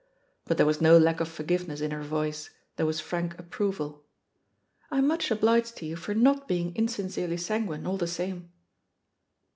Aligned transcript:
But 0.45 0.57
there 0.57 0.65
was 0.65 0.81
no 0.81 0.97
lack 0.97 1.19
of 1.19 1.27
forgiveness 1.27 1.79
in 1.79 1.91
her 1.91 2.01
voice, 2.01 2.49
there 2.75 2.87
was 2.87 2.99
frank 2.99 3.37
approval. 3.37 4.03
"I'm 4.89 5.05
much 5.05 5.29
obliged 5.29 5.77
to 5.77 5.85
you 5.85 5.95
for 5.95 6.15
not 6.15 6.47
being 6.47 6.75
insincerely 6.75 7.37
sanguine, 7.37 7.85
all 7.85 7.97
the 7.97 8.07
same." 8.07 8.49